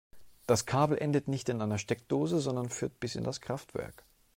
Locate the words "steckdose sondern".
1.77-2.69